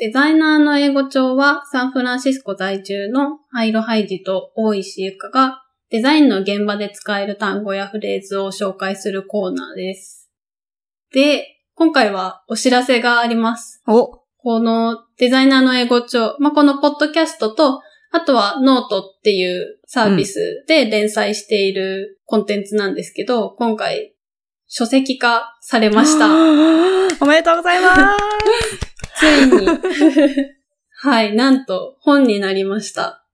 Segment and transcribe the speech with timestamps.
[0.00, 10.30] デザイナーの英語帳はサンフランシスコ在住の灰色ハイジと大石ゆかがデザインの現場で使える単語やフレーズを紹介するコーナーです。
[11.12, 11.44] で、
[11.74, 13.82] 今回はお知らせがあります。
[13.86, 24.14] おこのデザイナーの英語帳、まあ、このポッドキャストと、あとはノートっていうサービスで連載しているコンテンツなんですけど、今回
[24.66, 26.26] 書籍化されました。
[27.22, 28.16] おめでとうございま
[29.20, 29.66] ついに。
[31.02, 33.24] はい、なんと本になりました。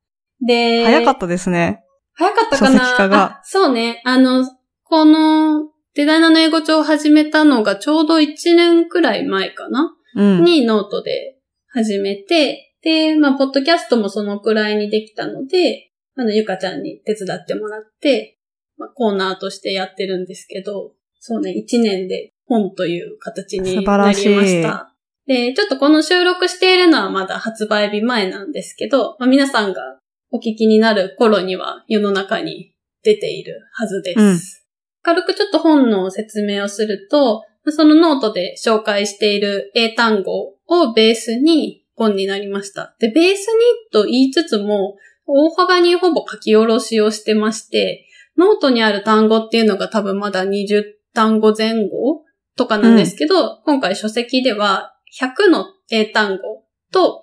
[0.45, 0.87] で、す。
[0.87, 1.83] 早かったですね。
[2.15, 2.79] 早かったかな？
[2.79, 4.03] 書籍化があそうね。
[4.05, 4.45] あの、
[4.85, 10.45] このデザイナーの英語帳を始めたのがちょうど1年くらい前かな、うん。
[10.45, 18.39] にノートで始めて、で、まあ、ポッドキャストもそのくらいにできたので、あの、ゆかちゃんに手伝ってもらって、
[18.79, 24.96] まあ、コーナーとしてやってるんですけど、そうね、1年で本という形に素晴なりらしいました。
[25.27, 29.99] で、ちょっとこの収録しているのはまだ発売日前なんですけど、まあ、皆さんが
[30.31, 34.21] お聞きになる頃には世の中に出ているはずです。
[34.21, 34.67] うん
[35.07, 42.97] 軽くちょっと本の説明をすると、そのノートで紹介している英単語をベースに本になりました。
[42.99, 50.83] で、ベースにと言いつつも、大幅にほぼ書き下ろしをしてまして、ノートにある単語っていうのが多分まだ20
[51.15, 52.25] 単語前後
[52.57, 57.23] とかなんですけど、今回書籍では100の英単語と、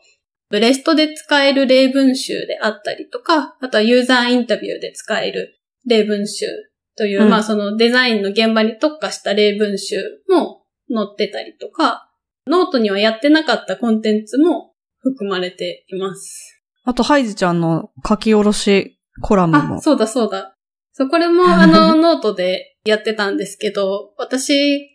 [0.50, 6.46] ブレストで使える例文集であったりとか、あとはユーザーインタビューで使える例文集
[6.96, 9.96] という、うんまあそのデザインの現場に特化した例文集
[10.30, 12.10] も載ってたりとか、
[12.46, 16.62] ノートにはやってなかったコンテンツも含まれています。
[16.84, 19.82] あと、ハイジちゃんの書き下ろしコラムあ、も。
[19.82, 20.56] そうだそうだ。
[20.92, 24.93] そう、これもあの ノートでやってたんですけど、私、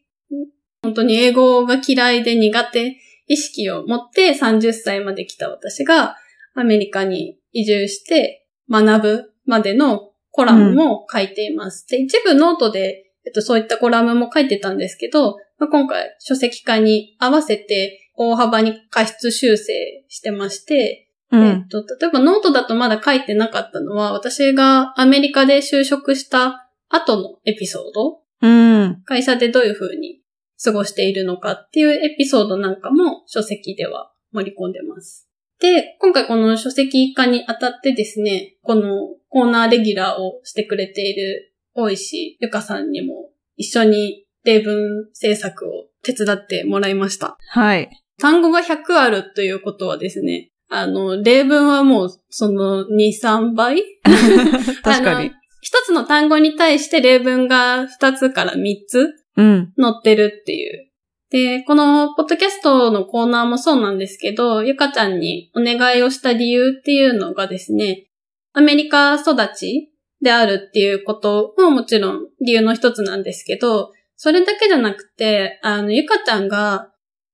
[0.82, 6.16] 本当に英語が嫌いで苦手意識を持って30歳まで来た私が
[6.54, 11.86] アメリカに移住して学ぶまでのコラムも書いています。
[11.88, 19.72] で、一部ノートで、えっと、そういったコラムも書いてたんですけど、まあ、今回書籍化に合わせて大幅に加筆修正
[20.08, 21.44] してまして、うん。
[21.44, 29.02] えっと、例えばノートだとまだ書いてなかったのは、私がアメリカで就職した後のエピソード、うん。
[29.04, 30.20] 会社でどういう風に
[30.62, 35.28] 過ごしているのかっていうエピソードなんかも書籍では盛り込んでます。
[35.60, 47.36] で、今回この書籍化にあたってですね、このコーナーレギュラーをしてくれている大石ゆかさんにも一緒に例文制作を手伝ってもらいました。
[47.50, 47.90] はい。
[48.18, 53.82] 単語が100あるということはですね、あの、例文はもうその2、3倍？
[54.82, 55.32] 確かに。
[55.60, 59.72] 一つの単語に対して例文が2つから3つうん。
[59.80, 60.88] 載ってるっていう。
[61.30, 68.08] で、このポッドキャストのコーナーもそうなんですけど、ゆかちゃんにお願いをした理由っていうのがですね、
[68.52, 76.90] アメリカ育ちであるっていうことももちろん理由の一つなんですけど、それだけじゃなくて、あの、ゆかちゃんが、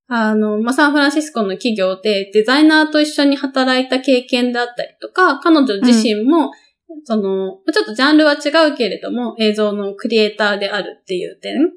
[0.07, 6.51] あの、まあ、サンフランシスコの企業でデザイナーと一緒に働いた経験だったりとか、彼女自身も、
[7.05, 11.71] その、ちょっとジャンルは違うけれども、映像のクリエイターであるっていう点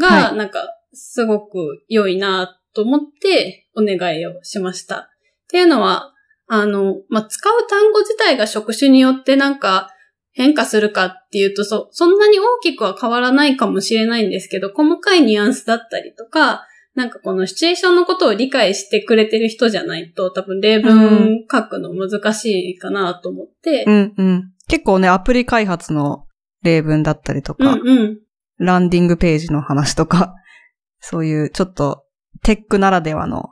[0.00, 4.96] が、はいなんか、すごく良いなと思ってお願いをしました。
[4.96, 5.06] っ
[5.48, 6.12] ていうのは、
[6.46, 9.90] あの、まあ、使う単語自体が職種によってなんか
[10.32, 24.52] 変化するかっていうと、そ、そんなに大きくは変わらないかもしれないんですけど、細かいニュアンスだったりとか、なんかこのシチュエーションのことを理解してくれてる人じゃないと、多分例文書くの難しいかなと思ってう、んうん。
[24.68, 26.26] 結構ね、アプリ開発の
[26.62, 28.18] 例文だったりとうんか、うん。
[28.58, 30.34] ランディングページの話とか、
[31.00, 32.04] そういうちょっと
[32.42, 33.50] テックならではの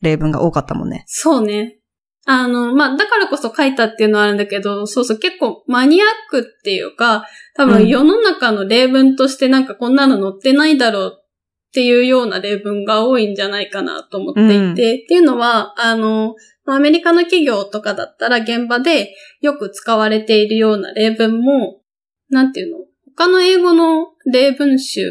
[0.00, 1.04] 例文が多かったもんね。
[1.06, 1.78] そうね。
[2.26, 11.24] あの、まあ、だからこそ書いたっていうのはあるんだけど、そうそう、結構マニアックっていうか、多うん分世の中の例文としてなんかこんなの載ってないだろうっ
[11.74, 16.34] ていうような例文が多いんじゃないかなと思っていて、うんっていうのは、あの、
[16.66, 21.82] アメリカの企業とかだったら現場でよく使われているような例文も、
[22.30, 22.78] なんていうの？
[23.16, 25.02] 他の英語の例文集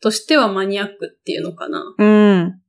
[0.00, 1.94] としてはマニアックっていうのかな。
[1.96, 2.60] うん。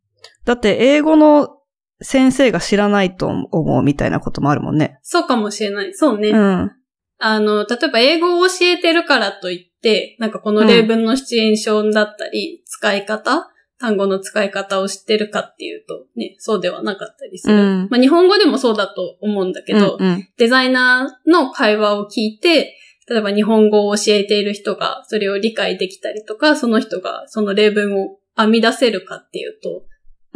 [0.46, 1.58] だって英語の
[2.02, 5.00] 先生が知らないと思うみたいなこともあるもんね。
[5.02, 5.94] そうかもしれない。
[5.94, 6.30] そうね。
[6.30, 6.72] うん。
[7.20, 17.56] あの、例えば英語を教えてるからといって、なんかこの例文のシチュエーションだったり、使い方、単語の使い方を知ってるかっていうと、ね、そうではなかったりする。
[17.56, 22.78] うんまあ日本語でもそうだと思うんだけど、うんうんデザイナーの会話を聞いて、
[23.10, 29.86] 例えば日本語を教えている人がそれを理解できたりとか、その人がその例文を編み出せるかっていうと、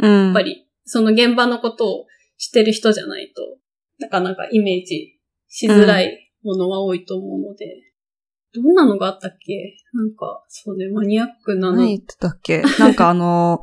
[0.00, 0.24] うん。
[0.26, 2.06] やっぱりその現場のことを
[2.36, 3.42] 知ってる人じゃないと、
[3.98, 5.18] なかなかイメージ
[5.48, 7.66] しづらいものは多いと思うので、
[8.54, 9.74] どんなのがあったっけ？
[9.92, 11.76] なんか、そうね、マニアックなの。
[11.78, 12.62] 何言ってたっけ？
[12.78, 13.60] なんかあの、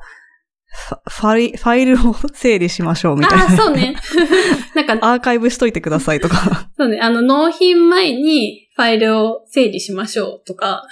[1.09, 3.45] ファイファイルを整理しましょうみたいな。
[3.45, 3.95] あ、そうね。
[4.75, 6.69] なんか、アーカイブしといてくださいとか。
[6.77, 10.85] そうね、あの、納品前にファイルを整理しましょうとか。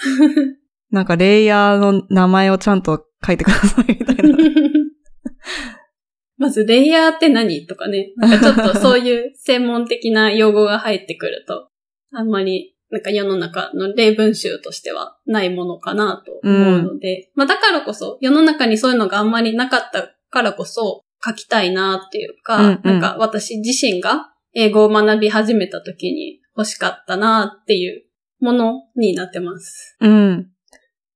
[0.89, 4.37] なんかレイヤーの名前をちゃんと書いてくださいみたいな。
[6.37, 8.13] まず、レイヤーって何とかね。
[8.15, 11.69] なんかちょっとそういう専門的な用語が入ってくると、
[12.11, 28.03] あんまり、なんか世の中の例文集としてはないものかなと思うので、まあだからこそ、世の中にそういうのがあんまりなかったからこそ、書きたいなっていうか、うんうんなんか私自身が英語を学び始めた時に欲しかったなっていう
[28.39, 29.97] ものになってます。
[29.99, 30.49] うん。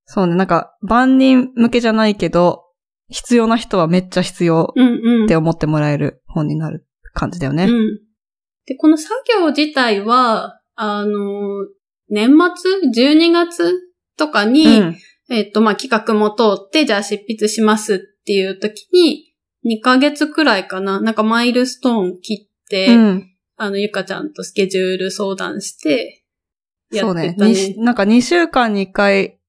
[0.05, 2.63] そうね、なんか万人向けじゃないけど、
[3.09, 5.25] 必要な人はめっちゃ必要うんうん。
[5.25, 7.65] って思ってもらえる本になる感じだよね。
[7.65, 7.99] うん。
[8.65, 11.65] で、この作業自体は、あの、
[12.09, 13.73] 年末 ?12 月
[14.17, 14.97] とかに、うん。
[15.29, 19.33] えっと、まあ、企画も通って、じゃあ執筆しますっていう時に、
[19.65, 23.33] 2ヶ月くらいかな、なんかマイルストーン切って、うん。
[23.57, 26.23] あの、ゆかちゃんとスケジュール相談して、
[26.91, 27.51] やそうねってたね。
[27.51, 29.39] になんか2週間に1回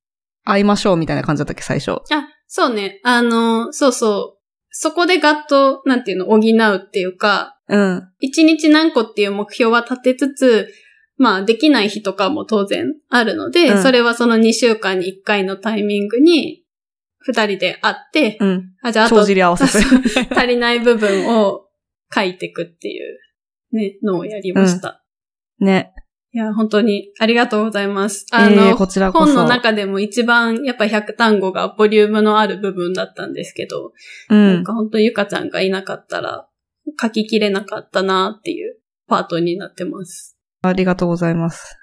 [0.45, 1.93] 会いましょうみたいな感じだったっけ、最初。
[1.93, 3.01] あ、そうね。
[3.05, 4.39] あの、そうそう。
[4.71, 8.09] そこでガッと、なんていうの、補うっていうか、うん。
[8.21, 10.69] 一日何個っていう目標は立てつつ、
[11.19, 16.65] まあ、できない日とかも当然あるので、うんそれはその2週間に1回のタイミングに、
[17.19, 18.73] 二人で会って、うん。
[18.83, 19.85] あ、じゃああと帳尻合わせて。
[20.35, 21.67] 足りない部分を
[22.15, 23.19] 書いていくっていう、
[23.73, 25.05] ね、のをやりました。
[25.59, 25.93] ね。
[26.33, 28.27] いや、本当にありがとうございます。
[28.31, 33.93] あの、えーこちらこそ本の中でも一番やっぱ100単語がボリュームのある部分だったんですけど、
[34.31, 34.65] うなんん。
[34.65, 36.47] か本当ゆかちゃんがいなかったら
[37.01, 38.77] 書ききれなかったなっていう
[39.09, 40.38] パートになってます。
[40.63, 41.79] ありがとうございます。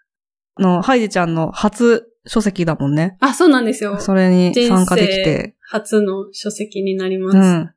[0.55, 3.17] あの、ハイジちゃんの初書籍だもんね。
[3.19, 3.99] あ、そうなんですよ。
[3.99, 7.37] それに参加できて、初の書籍になります。
[7.37, 7.71] うん。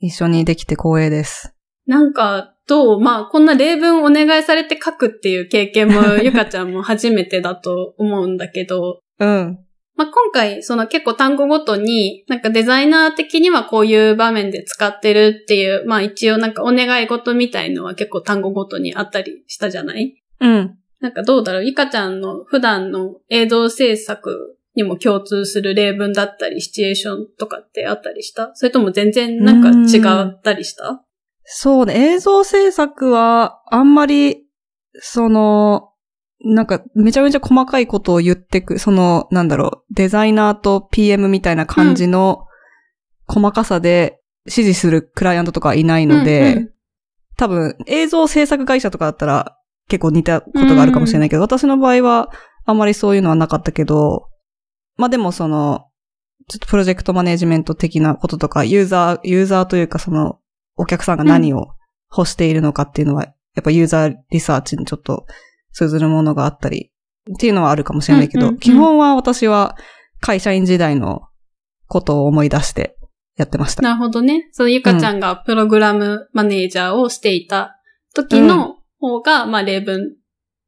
[0.00, 1.54] 一緒にできて光栄です。
[1.86, 9.58] なんか、どうまあ、こんな例文お願いされて書くっていう経験も ゆかちゃんも初めてだと思うんだけど、うん。
[9.96, 20.14] まあ、今回、その結構単語ごとに、なんかデザイナー的にはこういう場面で使ってるっていう、まあ一応なんかお願い事みたいのは結構単語ごとにあったりしたじゃない？
[20.40, 20.78] うん。
[21.00, 28.50] なんかどうだろうゆかちゃんの普段の映像制作にも共通する例文だったり、シチュエーションとかってあったりした？
[28.54, 31.04] それとも全然なんか違ったりした？
[31.44, 34.44] そうね、映像制作は、あんまり、
[34.94, 35.88] その、
[36.44, 42.46] なんか、めちゃめちゃ細かいことを言ってく、その、なんだろう、デザイナーと PM みたいな感じの
[43.26, 46.70] 細かさで指示するクライアントとかいないので、うんうん。
[47.36, 49.56] 多分、映像制作会社とかだったら
[49.90, 52.30] 結構似たことがあるかもしれないけど、私の場合は
[52.64, 54.28] あんまりそういうのはなかったけど、
[54.96, 55.88] まあでもその、
[56.48, 60.38] ちょっとプロジェクトマネジメント的なこととか、ユーザー、ユーザーというかその、
[60.76, 61.66] お客さんが何を
[62.16, 65.26] 欲しているのかっていうのは、やっぱユーザーリサーチにちょっと
[65.72, 66.92] 通ずるものがあったり、
[67.34, 69.76] っていうのはあるかもしれないけど、うんうんうん基本は私は
[70.20, 71.22] 会社員時代の
[71.86, 72.96] ことを思い出して
[73.36, 73.82] やってました。
[73.82, 74.48] なるほどね。
[74.52, 77.80] そのゆかちゃんがプログラムマネージャーをしていた
[78.14, 80.14] 時の方が、まあ例文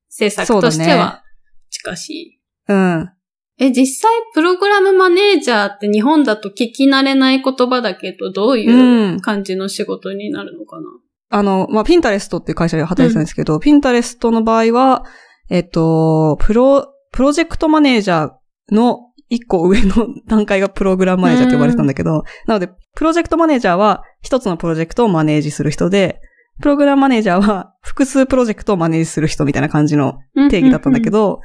[0.09, 1.23] 制作としては
[1.71, 2.41] 近しい。
[2.69, 3.11] うん。
[3.59, 10.87] え、実際プログラムマネージャーって日本だと聞き慣れない言葉だけど、どういう感じの仕事になるのかな、
[11.31, 15.05] あの、まあ、ピンタレストっていう会社で働いてたんですけど、ピンタレストの場合は、
[15.49, 26.21] えっと、プロ、プロジェクトマネージャーの一個上の段階がプログラムマネージャーって呼ばれてたんだけど、なので、プロジェクトマネージャーは一つのプロジェクトをマネージする人で、
[26.63, 31.41] プログラムマネージャーは複数プロジェクトをマネージする人みたいな感じの定義だったんだけど、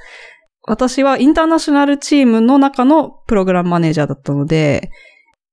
[0.61, 4.91] 私はインターナショナルチームの中のプログラムマネージャーだったので、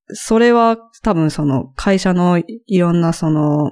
[0.09, 3.71] それは多分その会社のいろんなその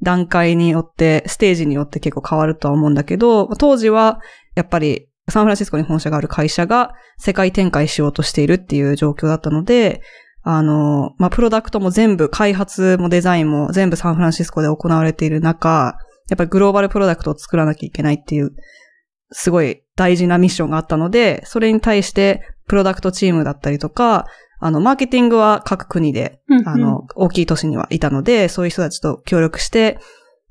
[0.00, 4.20] 段階によって、ステージによって結構変わるとは思うんだけど、当時は
[4.54, 10.00] やっぱりサンフランシスコに本社がある会社が世界展開しようとしているっていう状況だったので、
[10.42, 18.52] あの、まあ、プロダクトも全部、開発もデザインも全部サンフランシスコで行われている中、やっぱりグローバルプロダクトを作らなきゃいけないっていう、
[19.30, 24.26] すごい大事なミッションがあったので、それに対して、プロダクトチームだったりとか、
[24.60, 26.68] あの、マーケティングは各国で、うんうん。
[26.68, 29.98] あの、大きい都市にはいたので、そういう人たちと協力して、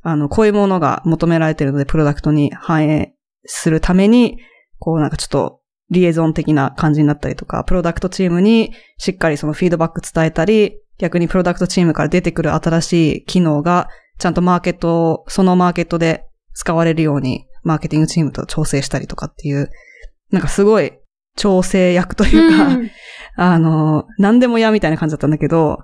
[0.02, 3.14] あの、こういうものが求められているので、プロダクトに反映
[3.46, 4.38] するために、
[4.80, 13.88] こうなんかちょっと、リエゾン的な感じになったりとか、プロダクトチームにしっかりそのフィードバック伝えたり、逆にプロダクトチームから出てくる新しい機能が、
[14.20, 19.70] ちゃんとマーケットを、そのマーケットで使われるように、マーケティングチームと調整したりとかっていう、
[20.32, 20.94] なんかすごい
[21.36, 22.92] 調整役というか、うん
[23.40, 25.84] あの、何でも嫌みたいな感じだったんだけど、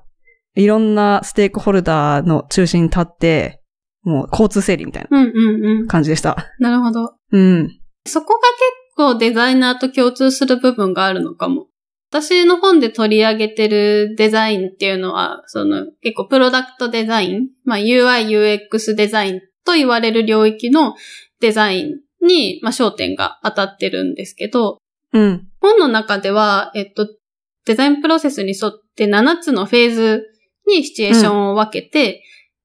[0.55, 3.62] いろんなステークホルダーの中心に立って、
[4.01, 5.88] もう交通整理みたいなうんうんうん。
[5.88, 6.51] 感じでした。
[6.60, 7.13] なるほど。
[7.31, 7.69] うん。
[8.05, 11.67] そこが結構デザイナーと共通する部分があるのかも。
[12.09, 20.95] 私の本で取り上げてるデザインっていうのは、その結構プロダクトデザイン、まあ UI、UX デザインと言われる領域の
[21.39, 24.77] デザインに、まあ焦点が当たってるんですけど、
[25.12, 25.47] うん。
[25.59, 27.07] 本の中では、えっと、
[27.65, 30.27] デザインプロセスに沿って7つのフェーズ
[30.67, 32.23] にシチュエーションを分けて、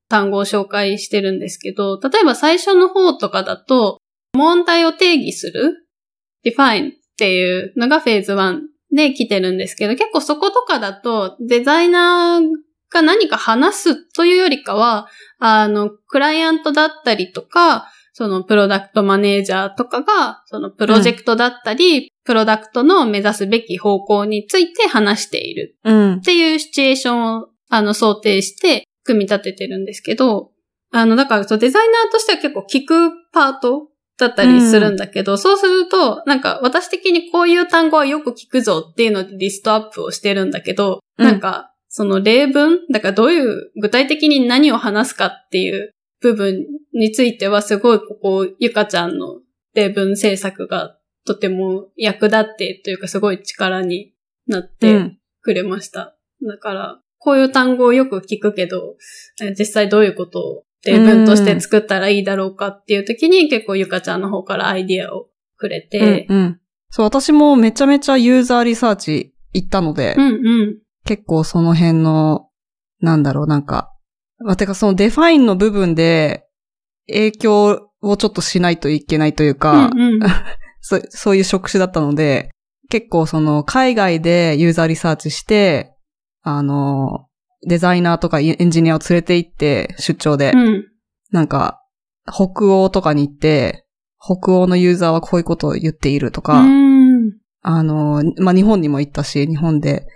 [0.08, 3.98] 単語を紹介してるんですけど、例えば最初の方とかだと、
[4.34, 5.87] 問題を定義する
[6.44, 8.60] define っていうのがフェーズ1
[8.92, 12.42] で来てるんですけど、結構そことかだと、デザイナー
[12.90, 26.20] が何か話すというよりかは、あの、クライアントだったりとか、そのプロダクトマネージャーとかが、そのプロジェクトだったり、プロダクトの目指すべき方向について話しているうんっ。
[26.22, 30.50] ていうシチュエーションを、あの、想定して、組み立ててるんですけど、
[30.90, 33.88] あの、だから、そう、デザイナーとしては結構聞くパート
[34.18, 49.40] だったりするんだけど、そうすると、なんか、私的にこういう単語はよく聞くぞっていうのでリストアップをしてるんだけど、うんなんか、その例文だからどういう、具体的に何を話すかっていう部分については、すごいここ、ゆかちゃんの
[49.74, 54.12] 例文制作がとても役立ってというか、すごい力に
[54.46, 55.18] なって、うん。
[55.40, 56.14] くれました。
[56.42, 58.96] だから、こういう単語をよく聞くけど、
[59.40, 66.36] え実際どういうことを例文として作ったらいいだろうかっていう時に結構ゆかちゃんの方からアイディアをくれて、うん。
[66.36, 66.60] うん。
[66.90, 70.30] そう、私もめちゃめちゃユーザーリサーチ行ったので、うんう
[70.66, 70.78] ん。
[71.04, 72.48] 結構その辺の、
[73.00, 73.92] なんだろう、なんか、
[74.38, 76.46] まあ、てかその define の部分で
[77.08, 80.20] 影響をちょっとしないといけないというか、うんうん
[80.80, 82.50] そそういう職種だったので、
[82.88, 85.92] 結構その海外でユーザーリサーチして、
[86.42, 87.27] あの、
[87.66, 90.84] デザイナーとかエンジニアを連れて行って出張で、うん。
[91.30, 91.82] なんか、
[92.26, 93.84] 北欧とかに行って、
[94.20, 97.32] 北欧のユーザーはこういうことを言っているとか、うん。
[97.62, 100.06] あの、まあ、日本にも行ったし、日本で、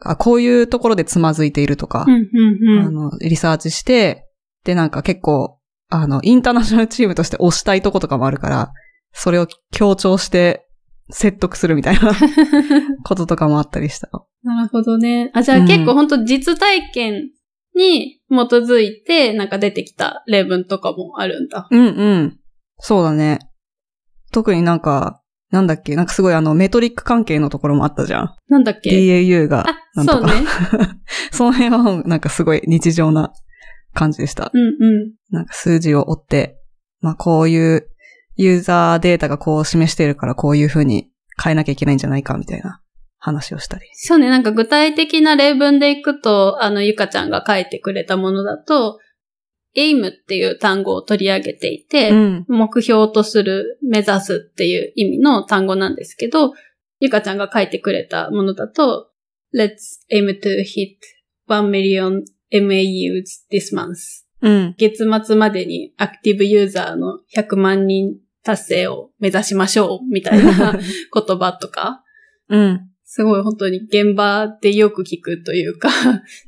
[0.00, 2.86] あ、こういうところでつまずいているとかう、んうんうん。
[2.86, 4.26] あの、リサーチして、
[4.64, 5.58] で、なんか結構、
[5.88, 8.72] あの、インターナショナルチームとして推したいとことかもあるから、
[9.12, 10.65] それを強調して
[11.10, 12.12] 説得するみたいな
[13.04, 14.08] こととかもあったりした。
[14.42, 15.30] なるほどね。
[15.34, 17.30] あ、じゃあうん結構本当実体験
[17.74, 21.68] に基づいてなんか出てきた例文とかもあるんだ。
[21.70, 22.38] うんうん。
[22.78, 23.38] そうだね。
[24.32, 28.34] 特になんか、なんだっけ、なんかすごいあの、メトリック関係のところもあったじゃん。
[28.48, 30.04] なんだっけ？DAU が、あ。
[30.04, 30.32] そうね。
[31.30, 33.32] その辺はなんかすごい日常な
[33.94, 34.50] 感じでした。
[34.52, 35.12] うんうん。
[35.30, 36.58] なんか数字を追って、
[37.00, 37.88] まあこういう
[38.36, 41.10] ユーザーデータがこう示しているからこういう風に
[41.42, 42.80] 変えなきゃいけないんじゃないかみたいな
[43.18, 43.86] 話をしたり。
[43.94, 49.00] そうね、なんか具体的な例文でいくと、あの、ゆかちゃんが書いてくれたものだと、
[49.76, 52.44] aim っていう単語を取り上げていて、うん。
[52.48, 56.52] 目標とする、目指すっていう意味の単語なんですけど、
[57.00, 59.10] ゆかちゃんが書いてくれたものだと、
[59.54, 60.98] Let's aim to hit
[61.48, 64.24] 1 million MAUs this month.
[64.42, 64.74] うん。
[64.78, 68.16] 月末までにアクティブユーザーの100万人
[68.46, 70.78] 達成を目指しましょうみたいな
[71.12, 72.04] 言葉とか、
[72.48, 72.80] うん。
[73.04, 75.90] すごい本当に現場でよく聞くというか、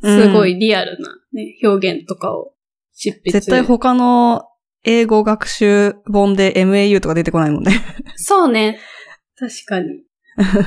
[0.01, 2.53] すごいリアルな、ね、表現とかを
[2.95, 3.33] 執筆。
[3.33, 4.45] 絶対他の
[4.85, 7.73] 英語学習本で MAU とか出てこないもんね。
[8.15, 8.79] そうね。
[9.37, 10.05] 確かに。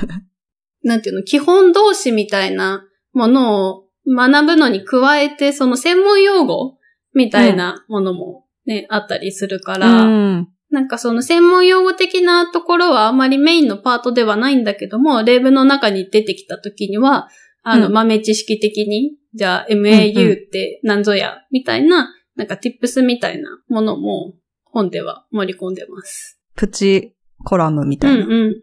[0.84, 6.78] なんていうの、基本動詞みたいなものを学ぶのに加えて、その専門用語
[7.14, 10.48] みたいなものもね、あったりするから、うん。
[10.72, 17.28] なんかその専門用語的なところはあんまりメインのパートではないんだけども、例文の中に出てきた時には、
[17.62, 26.40] あの、うん豆知識的に、じゃあうんう MAU って何ぞや、みたいな、なんか tips みたいなものも本では盛り込んでます。
[26.56, 27.14] プチ
[27.44, 28.26] コラムみたいな。
[28.26, 28.62] うんうん。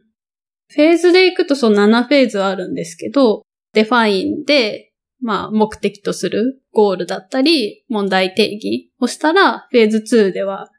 [0.71, 3.43] フェーズでいくとそう7フェーズあるんですけど、
[3.75, 10.71] define で、まあ目的とするゴールだったり、問題定義をしたら、フェーズ2では、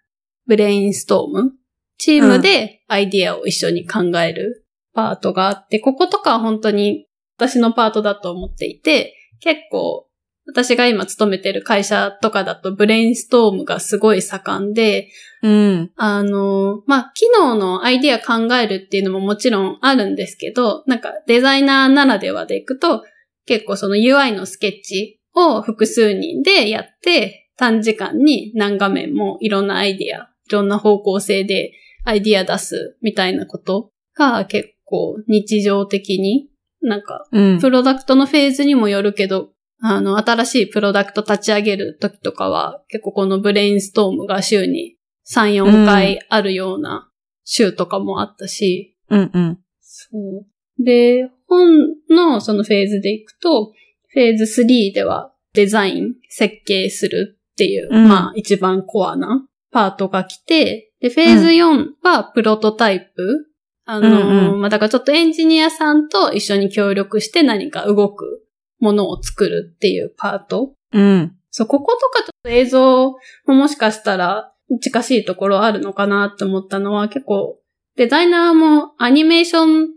[0.50, 1.51] ブレインストーム。
[2.00, 4.65] チームでアイディアを一緒に考える
[4.96, 7.06] パートがあって、こことかは本当に
[7.38, 10.08] 私のパートだと思っていて、結構
[10.48, 15.10] 私が今勤めてる会社とかだとブレインストームがすごい盛んで、
[15.44, 15.91] うん。
[15.96, 23.03] あの、まあ、機能のアイディア考えるっていうのももちろんあるんですけど、なんかデザイナーならではでいくと、
[23.46, 36.50] 結構その UI のスケッチを複数人でやって、短時間に何画面もいろんなアイディア、いろんな方向性でアイディア出すみたいなことが結構日常的に
[36.82, 37.60] なんかうん。
[37.60, 39.50] プロダクトのフェーズにもよるけど、
[39.82, 44.96] あの、新しいプロダクト立ち上げる時とかは、結構このブレインストームが週に
[45.29, 47.10] 3、4回あるような
[47.44, 49.60] 週とかもあったし、うんうん。
[49.82, 50.84] そう。
[50.84, 53.74] で、本のそのフェーズでいくと、
[54.12, 63.46] フェーズ3ではデザイン、設計するっていう、うんまあ一番コアなパートが来て、で、フェーズ4はプロトタイプ。
[63.86, 68.46] あの、うんうんまあだからちょっとエンジニアさんと一緒に協力して何か動く
[68.80, 70.74] ものを作るっていうパート。
[70.94, 71.36] うん。
[71.50, 73.12] そう、こことかちょっと映像
[73.48, 77.60] ももしかしたら近しいところあるのかなって思ったのは結構
[77.96, 79.90] デザイナーもアニメーション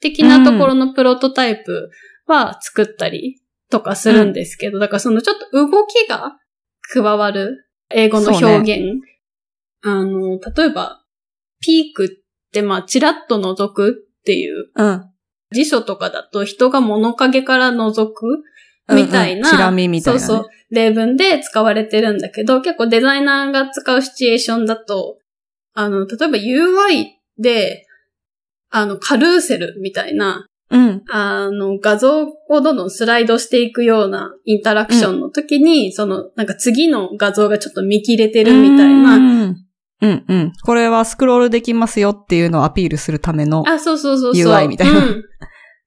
[0.00, 1.90] 的なところのプロトタイプ
[2.26, 6.38] は作ったりとかするんですけど、だからそのちょっと動きが
[6.92, 9.00] 加わる英語の表現。
[9.84, 11.02] あの、例えば、
[11.60, 12.08] ピークっ
[12.52, 14.70] てまあチラッと覗くっていう。
[14.74, 15.10] うん。
[15.52, 18.42] 辞書とかだと人が物陰から覗く
[18.92, 20.26] みたいな、うんうんチラ見みたいなね。
[20.26, 25.18] そうそう、例文で使われてるんだけど、結構デザイナーが使うシチュエーションだと、
[25.74, 27.06] あの、例えば UI
[27.38, 27.86] で、
[28.70, 31.02] あの、カルーセルみたいな、うん。
[31.10, 39.54] あの、画像をどんどんスライドしていくようなインタラクションの時に、その、なんか次の画像がちょっと見切れてるみたいな、
[40.00, 40.10] うん。
[40.10, 40.52] うんうん。
[40.62, 43.64] これはスクロールできますよっていうのをアピールするための。
[43.66, 44.52] あ、そうそうそうそう。
[44.52, 45.24] UI みたいなうん。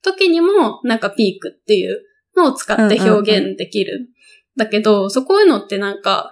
[0.02, 2.02] 時にも、なんかピークっていう
[2.36, 4.10] のを使って表現できる。
[4.56, 6.32] だけど、そこいうのってなんか、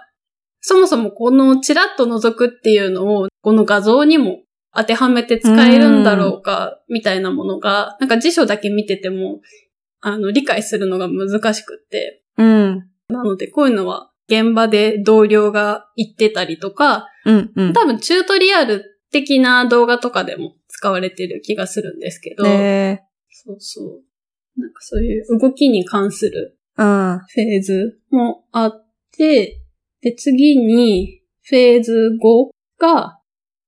[0.60, 4.40] そもそもこのチラッと覗くっていうのを、この画像にも
[4.74, 9.40] 当てはめて使えるんだろうか、みたいなものが、なんか辞書だけ見てても、
[10.00, 12.22] あの、理解するのが難しくって。
[12.36, 12.88] うん。
[13.08, 17.72] なので、こういうのは、現場で同僚が言ってたりとか、うんうん。
[17.74, 24.60] 多分チュートリアル的な動画とかでも使われてる気がするんですけど、で、そうそう。
[24.60, 27.18] なんかそういう動きに関するうん。
[27.18, 28.86] フェーズもあっ
[29.16, 29.60] て、
[30.00, 33.20] で、次にフェーズ5が、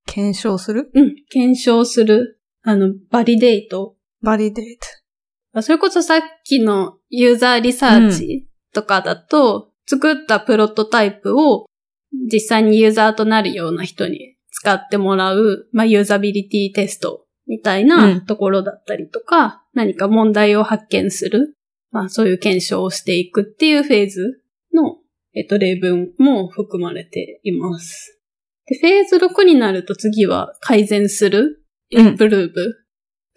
[0.06, 0.90] 検証する？
[0.94, 5.58] うん、検証する、あの、 validate。validate。
[5.58, 11.66] あそれこそさっきのユーザーリサーチとかだと、作ったプロトタイプを
[12.12, 21.56] 実際にユーザーとなるような人に使ってもらう、まあ、ユーザビリティテストみたいうなんところだったりとか、何か問題を発見する、
[21.90, 24.42] まあ、そういう検証をしていくっていうフェーズ
[24.74, 24.96] の、
[25.34, 28.20] えっと、例文も含まれています。
[28.66, 32.74] で、フェーズ6になると次は改善する、イうんンプルーブ。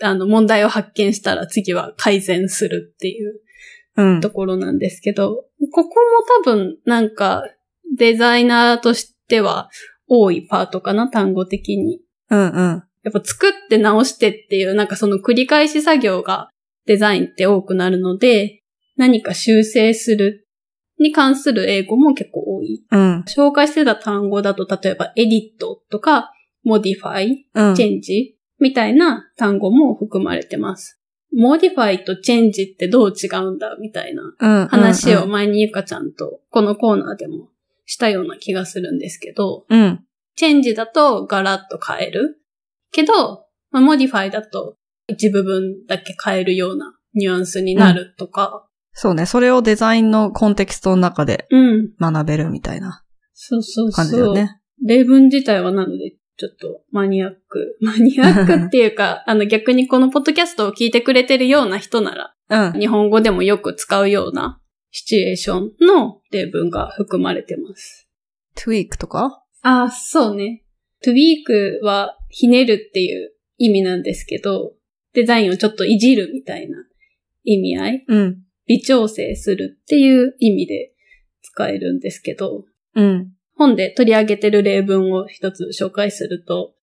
[0.03, 3.41] あの、問題を発見したら次は改善するっていう
[3.97, 4.21] うん。
[4.21, 5.93] ところなんですけど、ここも
[6.45, 7.43] 多分なんか
[7.95, 9.69] デザイナーとしては
[10.07, 12.01] 多いパートかな、単語的に。
[12.29, 12.83] うんうん。
[13.03, 16.49] やっぱ作って直してっていうなんかその繰り返し作業が
[16.85, 18.61] デザインって多くなるので、
[18.97, 20.47] 何か修正する
[20.99, 22.83] に関する英語も結構多い。
[22.91, 23.23] うん。
[23.27, 26.31] 紹介してた単語だと例えばエディットとか
[26.63, 27.75] modify うん。
[27.75, 30.99] チェンジみたいな単語も含まれてます。
[31.33, 34.67] modify とチェンジってどう違うんだみたいなうん。
[34.67, 35.31] 話をうん。
[35.31, 37.47] 前にゆかちゃんとこのコーナーでも
[37.91, 40.05] したような気がするんですけど、うん。
[40.37, 42.37] チェンジだとガラッと変える。
[42.93, 44.77] けど、まあ、 modify だと
[45.07, 48.65] 一部分だけ変えるようなニュアンスになるとか。
[48.93, 49.25] そうね。
[49.25, 51.89] それをデザインのコンテキストの中でうん。
[51.99, 54.27] 学べるみたいなそうそう感じだそう。
[54.27, 54.61] よね。
[54.85, 57.77] 例文自体はなので、ちょっとマニアック。
[57.83, 62.15] マニアックっていうか、 あの逆にこのポッドキャストを聞いてくれてるような人な
[62.47, 62.79] ら、うん。
[62.79, 64.60] 日本語でもよく使うような
[64.91, 68.07] シチュエーションの例文が含まれてます。
[68.55, 69.43] tweak とか？
[69.61, 70.63] ああ、そうね。
[71.03, 74.73] to weak はひねるっていう意味なんですけど、
[75.13, 76.77] デザインをちょっといじるみたいな
[77.43, 78.43] 意味合い、うん。
[78.67, 80.93] 微調整するっていう意味で
[81.41, 83.33] 使えるんですけど、うん。
[83.55, 86.73] 本で取り上げてる例文を一つ紹介すると、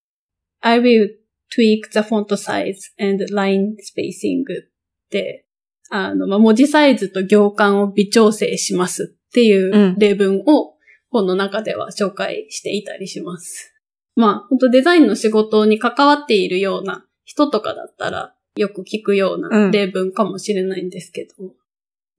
[0.61, 1.09] I will
[1.57, 4.69] tweak the font size and line spacing っ
[5.11, 5.47] て、
[5.91, 10.75] あの、まあ、文字サイズと行間を微調整しますっていううん例文を
[11.11, 13.75] 本の中では紹介していたりします。
[14.15, 21.55] まあ、本当デザインの仕事に関わっているような人とかだったらよく聞くよううなん例文かもしれないんですけど、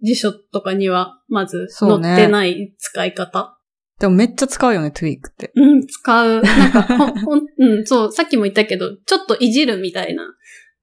[0.02, 3.60] 辞書とかにはまず載ってない使い方
[4.00, 5.52] でもめっちゃ使うよね、tweak って。
[5.56, 6.42] うん、使う。
[6.42, 10.34] なんか、ほん、ほん、うん、そう、さっきも言ったけど、ちょっといじるみたいな、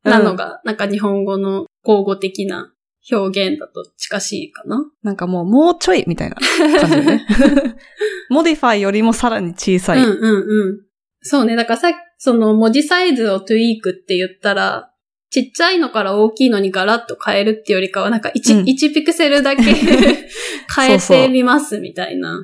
[0.04, 2.74] なのが、なんか日本語の口語的な
[3.10, 4.84] 表現だと近しいかな？
[5.02, 6.36] なんかもう、もうちょいみたいな
[6.80, 7.26] 感じでね。
[8.30, 10.02] modify よりもさらに小さい。
[10.02, 10.80] うんうんうん。
[11.22, 11.56] そうね。
[11.56, 14.92] だからさその文字サイズを tweak って言ったら、
[15.30, 19.62] ちっちゃいのから大きいのにガラッと変えるってよりかは、なんか 1,、うん1ピクセルだけ
[20.74, 22.40] 変えてみますみたいな。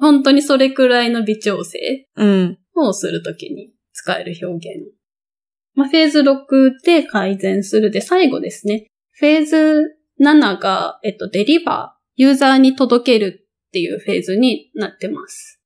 [0.00, 2.58] 本当にそれくらいの微調整うん。
[2.76, 4.92] をするときに使える表現。
[5.74, 6.46] まあ、フェーズ6
[6.84, 8.86] で改善するで、最後ですね。
[9.12, 9.82] フェーズ
[10.20, 15.60] 7が、えっと、デリバー、ユーザーに届けるっていうフェーズになってます。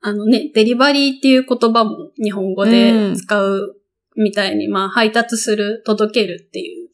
[0.00, 3.76] あのね、デリバリーっていう言葉も日本語で使う
[4.16, 6.88] みたいに、まあ、配達する、届けるっていう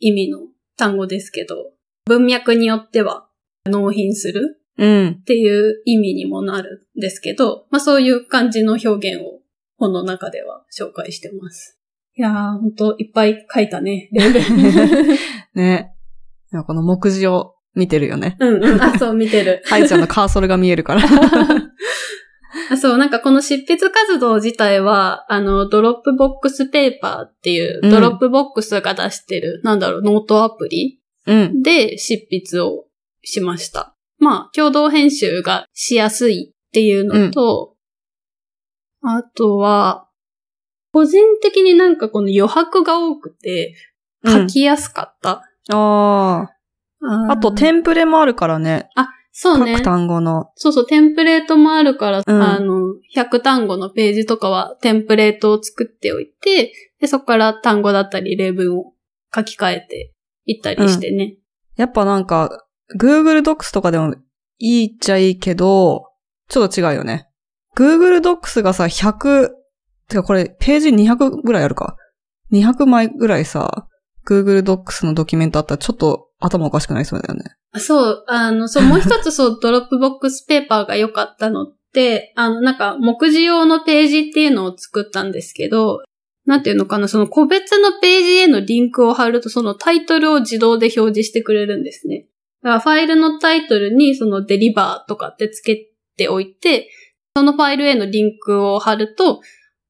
[0.00, 0.40] 意味の
[0.76, 1.72] 単語ですけど、
[2.06, 3.28] 文脈によっては
[3.66, 5.08] 納品するうん。
[5.20, 9.40] っていう意味にもなるんですけど、まあそういう感じの表現を
[9.76, 11.78] 本の中では紹介してます。
[12.14, 14.08] いやー、ほんといっぱい書いたね。
[15.54, 15.94] ね。
[16.66, 18.36] この目次を見てるよね。
[18.40, 19.62] うんうん、あ、そう、見てる。
[19.68, 21.02] ハイちゃんのカーソルが見えるから。
[22.70, 31.62] あそう、なんかこの執筆活動自体は、あの、 Dropbox Paper っていう、うん Dropbox が出してる、なんだろう、ノートアプリうん。
[31.62, 32.86] で執筆を
[33.22, 33.94] しました。
[34.18, 37.76] まあ、共同編集がしやすいっていうのと、
[39.02, 40.08] あとは、
[40.92, 43.74] 個人的になんかこの余白が多くて、
[44.26, 45.47] 書きやすかった。
[45.70, 46.48] あ
[47.00, 47.32] あ。
[47.32, 48.88] あと、テンプレもあるからね。
[49.40, 49.84] そうね各。
[49.84, 50.50] 単語の。
[50.56, 58.94] そうそう、テンプレートもあるから、うんあの、100単語のページとかはテンプレートを作っておいて、で、そこから単語だったり例文を
[59.32, 60.12] 書き換えて
[60.44, 61.36] いったりしてね。
[61.76, 62.64] やっぱなんか、
[62.98, 64.16] Google Docs とかでも
[64.58, 66.06] いいっちゃいいけど、
[66.48, 67.28] ちょっと違うよね。
[67.76, 69.50] Google Docs がさ、100、
[70.08, 71.96] てかこれページ200ぐらいあるか。
[72.50, 73.86] 200枚ぐらいさ、
[74.28, 77.56] Google Docs のドキュメントあったらちょっと頭おかしくなりそうだよね。
[77.78, 86.02] そう、あの、そう、もう一つそう、 Dropbox Paper が良かったのって、あの、なんか、目次用のページっていうのを作ったんですけど、
[86.46, 92.26] なんていうのかな、その個別のページへのリンクを貼ると、そのタイトルを自動で表示してくれるんですね。
[92.62, 96.90] だからファイルのタイトルにその deliver とかってつけておいて、
[97.36, 99.42] そのファイルへのリンクを貼ると、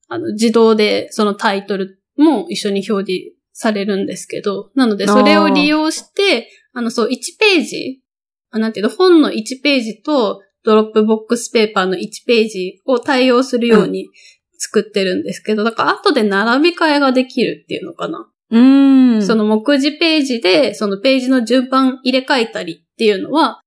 [0.09, 8.01] あの、自動でそのタイトルも一緒に表示されるんですけど、なのでそれを利用して、あの、そう、1ページ、
[8.51, 14.07] あなんていうの、本の1ページと Dropbox Paper の1ページを対応するように
[14.59, 18.31] 作ってるんですけど、だから後で並び替えができるっていうのかな。
[18.51, 19.27] うーん。
[19.27, 23.61] その目次ページで、そのページの順番入れ替えたりっていうのは、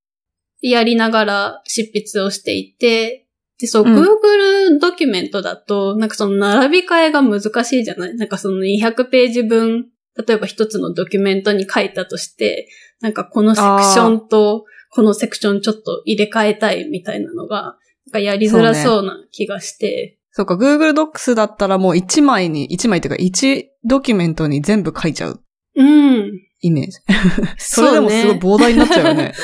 [0.62, 3.21] やりながら執筆をしていて、
[3.62, 8.16] で、そう、うん Google ドキュメントだと、なんかその並び替えが難しいじゃない？
[8.16, 9.88] なんかその200ページ分、
[10.28, 12.68] 例えば一つのドキュメントに書いたとして、
[13.00, 25.42] なんかこのセクションと、このセクションちょっと入れ替えたいみたいなのが、なんかやりづらそうな気がして、そうか、Google Docs だったらもう1枚に、1枚っていうか1ドキュメントに全部書いちゃう
[25.76, 26.32] うん。
[26.62, 26.92] イメージ。
[27.58, 29.34] それでもすごい膨大になっちゃうよね。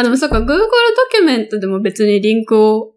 [0.00, 0.56] あ、でもそうか、Google ド
[1.12, 2.94] キュメントでも別にリンクを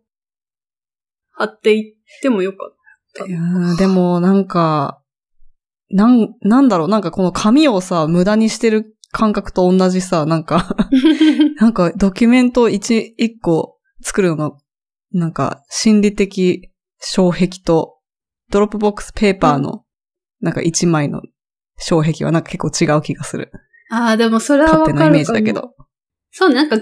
[1.32, 2.76] 貼っていってもよかっ
[3.16, 3.26] た。
[3.26, 5.02] いやーでもなんか、
[5.90, 10.76] なん、なんだろう、なんかこの紙をさ、無駄にしてる感覚と同じさ、なんか、
[11.60, 14.58] なんかドキュメント一、一個作るのの、
[15.12, 18.00] なんか心理的障壁と、
[18.50, 19.84] Dropbox Paper の、
[20.42, 21.22] なんか一枚の
[21.78, 23.52] 障壁はなんか結構違う気がする。
[23.92, 25.74] ああ、でもそれはわかるかも勝手なイメージだけど。
[26.36, 26.82] そうね、なんか Google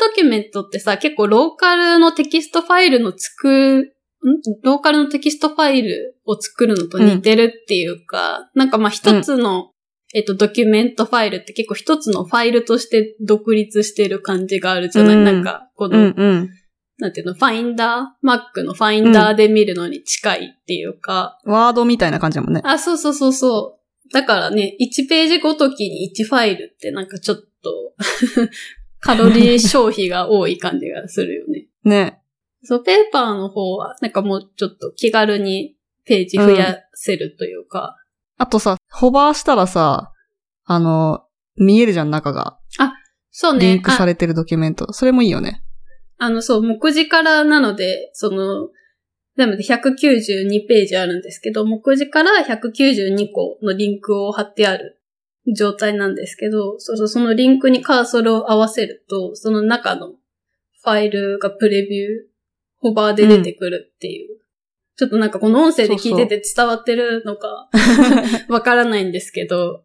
[0.00, 4.40] ドキュメントってさ、結構ローカルのテキストファイルの作る、ん？
[4.62, 9.70] ローカルのテキストファイルを作るのと似てるっていうか、なんかまあ一つの、
[10.14, 16.50] えっと、ドキュメントファイルって結構一つのファイルとして独立してる感じがあるじゃない、うんなんか、こうの、んうん。
[16.96, 22.62] なんていうの、ファインダー ?Mac のファインダーで見るのに近いっていうか、ワードみたいな感じだもんね。
[22.64, 23.78] あ、そうそうそうそ
[24.08, 24.12] う。
[24.14, 27.92] だからね、1ページごときに1ファイルってなんかちょっと、
[29.00, 31.66] カロリー消費が多い感じがするよね。
[31.84, 32.22] ね。
[32.62, 37.96] そう、ペーパーの方は、なんかもうちょっと気軽にページ増やせるというか、
[38.38, 40.12] あとさ、ホバーしたらさ、
[40.64, 41.24] あの、
[41.56, 42.58] 見えるじゃん、中が。
[43.38, 43.74] そうね。
[43.74, 44.94] リンクさあれてるドキュメント。
[44.94, 45.62] それもいいよね。
[46.16, 48.70] あの、そう、目次からなので、その、
[49.36, 55.02] なので192ページあるんですけど、目次から192個のリンクを貼ってある
[55.54, 62.12] 状態なんですけど、そうそう、そのリンクにカーソルを合わせると、その中のファイルがプレビュー、
[62.78, 64.38] ホバーで出てくるっていう。
[64.96, 67.68] ちょっとなんかこの音声で聞いてて伝わってるのか
[68.48, 69.84] わからないんですけど、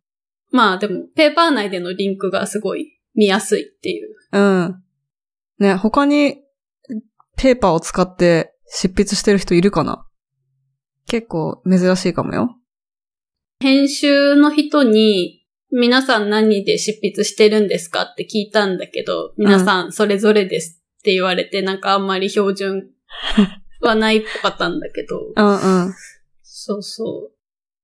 [0.51, 4.15] まあでも、ペーパー内でのリンクがすごい見やすいっていう。
[4.31, 4.83] うん。
[5.59, 6.37] ね、他に
[7.37, 10.05] ペーパーを使って執筆してる人いるかな？
[11.07, 12.57] 結構珍しいかもよ。
[13.59, 15.40] 編集の人に、
[15.71, 22.89] 皆さん何で執筆してるんですかって聞いたんだけど、皆さんそれぞれですって言われて、なんかあんまり標準
[23.81, 25.93] はないっぽかったんだけど、うんうん。
[26.43, 27.31] そうそう。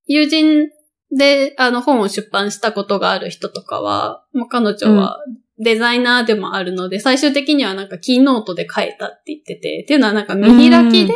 [0.06, 0.70] 友人
[1.16, 5.20] で、あの、本を出版したことがある人とかは、まあ、彼女は
[5.58, 11.14] デザイナーでもあるので、最終的にはなんかキーノートで書いたって言ってて、っていうのはなんか見開きで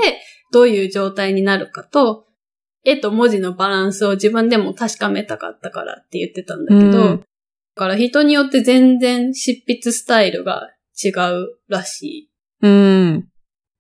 [0.52, 2.26] どういう状態になるかと、
[2.84, 7.26] 絵と文字のバランスを自分でも確かめたかったからって言ってたんだけど、うん
[7.74, 10.70] だから人によって全然執筆スタイルが
[11.02, 12.30] 違うらしい。
[12.62, 13.28] うん。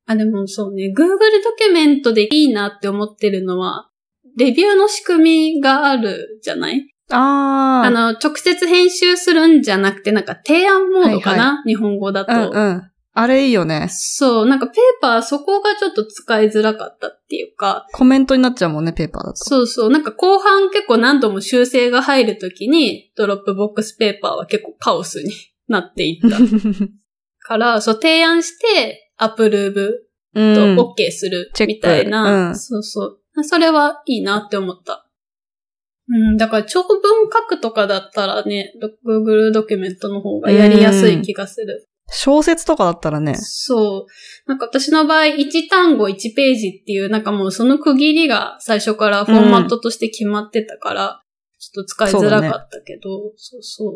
[0.05, 1.07] あ、でもそうね、Google
[1.43, 3.89] ドキュメントでいいなって思ってるのは、
[4.37, 6.87] レビューの仕組みがあるじゃない？
[7.11, 7.87] あー。
[7.87, 12.90] あの、直接編集するんじゃなくて、なんか提案モードかな、日本語だと、うんうん。
[13.13, 13.87] あれいいよね。
[13.89, 19.37] そう、なんか Paper そこがちょっと使いづらかったっていうか、コメントになっちゃうもんね、 Paper だと。
[19.37, 25.33] そうそう、なんか後半結構何度も修正が入るときに、 Dropbox Paper は結構カオスに
[25.67, 26.37] なっていった
[27.45, 30.75] から、そう提案して、アプローブうん。
[30.77, 33.43] と OK するみたいな、うんそうそう。
[33.43, 35.07] それはいいなって思った。
[36.07, 36.99] うん、だから長文
[37.31, 41.87] 書くとかだったらね、ド Google ドキュメントの方がやりやすい気がする。
[42.11, 43.35] 小説とかだったらね。
[43.35, 44.49] そう。
[44.49, 51.23] なんか私の場合、1単語1ページっていう、なんかもうその区切りが最初からフォーマットとして決まってたから、
[51.59, 53.89] ちょっと使いづらかったけど、そう,、そ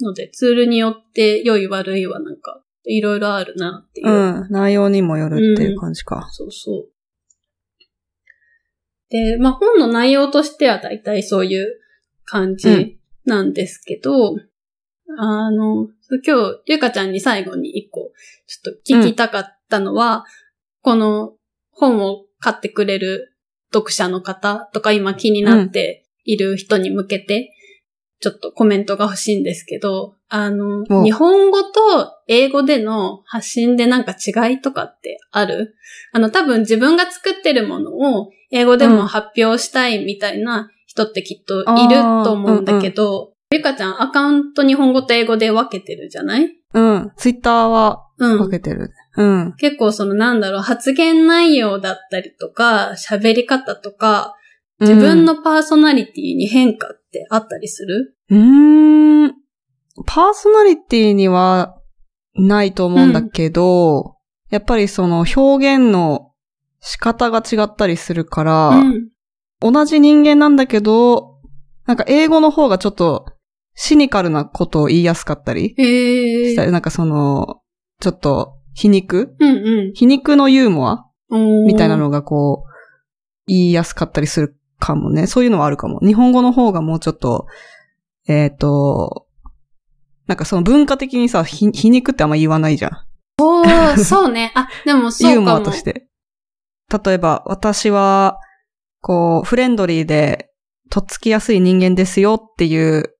[0.00, 4.08] うので、ツールによって良い悪いはなんか、いろいろあるなっていう。
[4.08, 4.46] うん。
[4.50, 6.28] 内容にもよるっていう感じか。
[6.32, 6.88] そうそう。
[9.08, 11.80] で、まあ本の内容としては大体そういう
[12.24, 14.36] 感じなんですけど、
[15.18, 15.88] あの、
[16.24, 18.12] 今日、ゆかちゃんに最後に一個、
[18.46, 20.24] ちょっと聞きたかったのは、
[20.82, 21.34] この
[21.70, 23.36] 本を買ってくれる
[23.72, 27.52] 読者の方とか今気になっている人に向けて、
[28.20, 31.04] ちょっとコメントが欲しいんですけど、あの、お。
[31.04, 35.74] 日本語と英語での発信でなんか違いとかってある？
[36.12, 46.48] あの、多分自分が作ってるものを英語でも発表したいみたいな人ってきっといると思うんだけど、ゆかちゃんアカウント日本語と英語で分けてるじゃない？
[46.74, 47.12] うん。
[47.16, 48.38] ツイッターはうん。
[48.38, 48.92] 分けてる。
[49.16, 49.54] うん。
[49.56, 54.34] 結構そのなんだろう、発言内容だったりとか、喋り方とか、
[54.80, 58.16] 自分のパーソナリティに変化ってあったりする？
[58.30, 59.24] うん。
[59.24, 59.34] うーん。
[60.06, 61.80] パーソナリティには
[62.34, 64.16] ないと思うんだけど、
[64.50, 66.32] やっぱりその表現の
[66.80, 69.08] 仕方が違ったりするから、うん。
[69.60, 71.40] 同じ人間なんだけど、
[71.86, 73.26] なんか英語の方がちょっと
[73.76, 75.74] シニカルなことを言いやすかったり。
[75.76, 77.60] したり、なんかその、
[78.00, 79.36] ちょっと皮肉？
[79.38, 81.06] うん皮肉のユーモア？
[81.30, 81.66] うん。
[81.66, 82.72] みたいなのがこう、
[83.46, 85.26] 言いやすかったりするかもね。
[85.26, 86.00] そういうのはあるかも。
[86.00, 87.46] 日本語の方がもうちょっと、
[88.26, 89.26] えっ、と、
[90.26, 92.90] なんかその文化的にさ、ひ皮肉ってあんま言わないじゃん。
[93.42, 94.52] おー、 そうね。
[94.54, 95.40] あ、でもそうかも。
[95.40, 96.08] ユーモアとして。
[97.04, 98.38] 例えば、私は、
[99.02, 100.50] こう、フレンドリーで、
[100.88, 103.15] とっつきやすい人間ですよっていう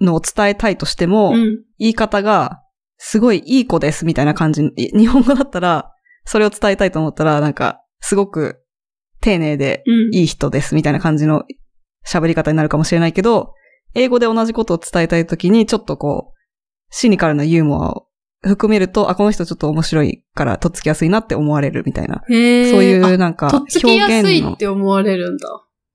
[0.00, 1.64] のを伝えたいとしても、うん。
[1.78, 2.62] 言い方が、
[2.96, 4.62] すごいいい子ですみたいな感じ。
[4.76, 5.92] い日本語だったら、
[6.24, 8.62] それを伝えたいと思ったら、なんか、すごく
[9.20, 10.14] 丁寧でうん。
[10.14, 11.44] いい人ですみたいな感じの
[12.06, 13.54] 喋り方になるかもしれないけど、
[13.94, 16.38] 英語で同じことを伝えたいときに、ちょっとこう、
[16.90, 18.08] シニカルなユーモアを
[18.42, 22.22] 含めると、あ、この人ちょっと面白いからとっつきやすいなって思われるみたいな。
[22.26, 25.48] そういうあなんか、とっつきやすい表現のって思われるんだ。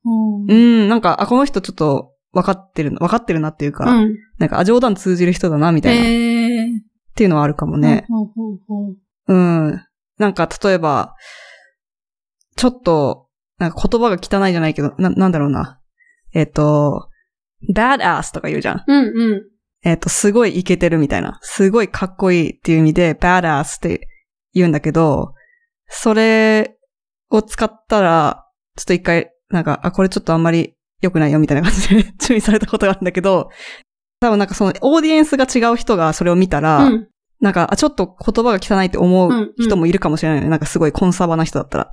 [0.05, 4.17] うんうん、なんか、あ、この人ちょっと分かってる、分かってるなっていうか、うん。
[4.39, 6.67] なんか、あ、冗談通じる人だな、みたいな、っへー。
[7.15, 8.05] ていうのはあるかもね。
[8.09, 8.95] ほうほうほう
[9.27, 9.81] うん。
[10.17, 11.15] なんか、例えば、
[12.55, 13.27] ちょっと、
[13.59, 15.79] なんか言葉が汚いじゃないけど、な、なんだろうな。
[16.33, 17.09] えっ、と、
[17.73, 18.83] badass とか言うじゃん。
[18.87, 19.43] うんうん。
[19.83, 21.39] えっ、と、すごいイケてるみたいな。
[21.41, 24.07] すごいかっこいいっていう意味で、badass って
[24.53, 25.33] 言うんだけど、
[25.87, 26.77] それ
[27.29, 33.49] を使ったら、ちょっと一回、なんか、あ、これちょっとあんまり良くないよみたいな感じで注意されたことがあるんだけど、
[34.19, 37.07] 多分なんかそのオーディエンスが違う人がそれを見たら、うん。
[37.41, 40.49] なんか、あ、ちょっと言葉が汚いって思う人もいるかもしれないよね。
[40.49, 41.91] なんかすごいコンサバな人だったら。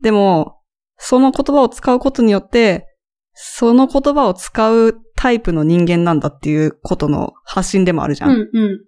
[0.00, 0.60] でも、
[0.96, 2.86] その言葉を使うことによって、
[3.34, 8.28] その言葉を使うタイプの人間なんだっていうことの発信でもあるじゃ。
[8.28, 8.80] うんんうん。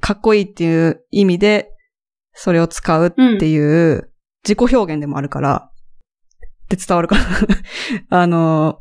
[0.00, 1.70] かっこいいっていう意味で、
[2.34, 4.10] それを使うっていう
[4.44, 5.70] 自己表現でもあるから、
[6.64, 7.24] って伝わるかな
[8.20, 8.80] あの、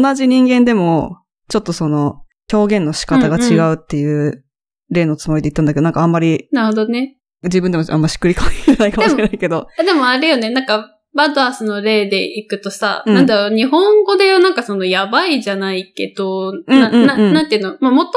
[0.00, 4.44] 同じ人間でも、ちょっとその、表現の仕方が違うっていう
[4.90, 7.16] 例のつもりで言ったんだけど、なんかあんまりなるほどね。
[7.42, 8.42] 自分でもあんましっくりこ
[8.78, 9.68] ないかもしれないけど。
[9.78, 18.14] でもあれよね、なんか、バドアースの例でいくとさ、うんなんだろう、日本語でなんかそのやばいじゃないけど、うんうんうんな、な、なんていうの、まあ、もとも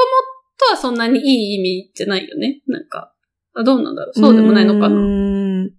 [0.58, 2.60] とはそんなにいい意味じゃないよね。
[2.66, 3.14] なんか、
[3.54, 4.18] あどうなんだろう？
[4.18, 4.96] そうでもないのかな。
[4.96, 5.70] ん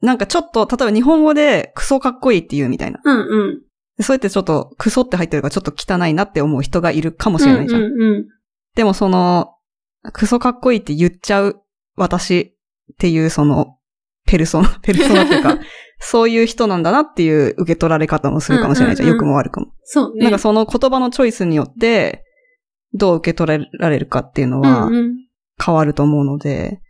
[0.00, 3.00] なんかちょっと、例えば日本語でクソかっこいいって言うみたいな。
[3.04, 3.62] うんうん。
[4.02, 7.82] そうやってちょっとクソって入ってるからちょっと汚いなって思う人がいるかもしれないじゃん。
[7.82, 8.26] うんうんうん。
[8.74, 9.54] でもその、
[10.12, 11.62] クソかっこいいって言っちゃう
[11.96, 12.56] 私
[12.92, 13.76] っていうその、
[14.26, 15.58] ペルソナ、 ペルソナっていうか、
[15.98, 19.08] そういう人なんだなっていう受け取られ方もするかもしれないじゃん。
[19.08, 19.72] うんうんうん良くも悪くも。
[19.84, 20.24] そうね。
[20.24, 22.24] なんかその言葉のチョイスによって、
[22.94, 25.16] どう受け取られるかっていうのはうんうん。
[25.62, 26.80] 変わると思うので、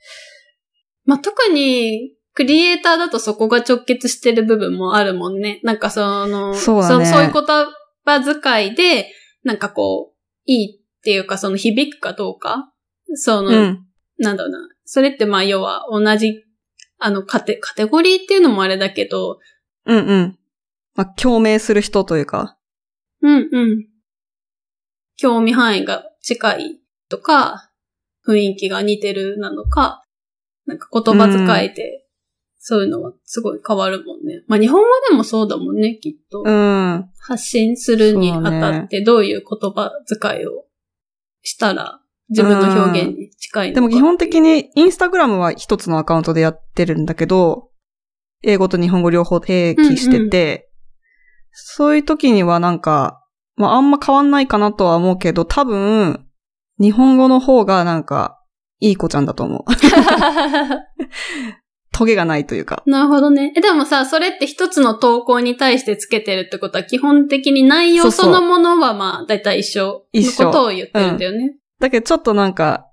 [1.04, 5.60] まあ、特に、クリエイターだとそこが直結してる部分もあるもんね。
[5.62, 7.42] なんかその、そうだねそういう言
[8.04, 9.12] 葉遣いで、
[9.42, 10.16] なんかこう、
[10.46, 12.72] いいっていうか、その響くかどうか？
[13.14, 13.86] その、うん。
[14.18, 14.58] なんだろうな。
[14.84, 16.44] それってまあ要は同じ、
[16.98, 19.38] あの、カテ、カテゴリーっていうのもあれだけど、
[19.86, 20.38] うんうん。
[20.94, 22.58] まあ、共鳴する人というか、
[23.22, 23.86] うんうん。
[25.16, 27.70] 興味範囲が近いとか、
[28.26, 30.02] 雰囲気が似てるなのか、
[30.66, 32.04] なんか言葉遣いで、
[32.62, 34.42] そういうのはすごい変わるもんね。
[34.46, 36.42] まあ日本語でもそうだもんね、きっと。
[36.44, 37.10] うん。
[37.18, 40.66] 発信するにあたってどういう言葉遣いを
[41.42, 43.80] したら自分の表現に近いのか。
[43.80, 47.70] でも基本的にインスタグラムは一つのアカウントでやってるんだけど、
[48.42, 50.70] 英語と日本語両方併記してて、
[51.52, 53.24] そういう時にはなんか、
[53.56, 56.26] まああんま変わんないかなとは思うけど、多分、
[56.78, 58.36] 日本語の方がなんか、
[58.80, 59.64] いい子ちゃんだと思う。
[61.92, 62.82] トゲがないというか。
[62.86, 63.52] なるほどね。
[63.56, 71.56] え、でもさ、それって一つの投稿に対してつけてるってことは基本的に内容そのものはまあ、だいたい一緒の一緒ことを言ってるんだよね。
[71.80, 72.86] だけどちょっとなんか、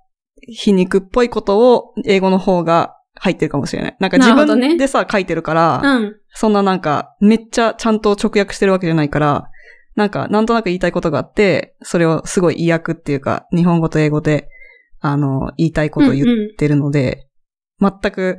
[0.46, 3.96] 皮肉っぽいことを英語の方が入ってるかもしれない。
[4.00, 6.16] なんか自分でさ、書いてるから、うん。
[6.34, 9.50] そんななんか、めっちゃちゃんと直訳してるわけじゃないから、
[9.96, 14.48] なんか、なんとなく言いたいことがあって、それをすごい意訳っていうか、日本語と英語で、
[15.00, 17.26] あの、言いたいことを言ってるので、
[17.80, 18.38] 全く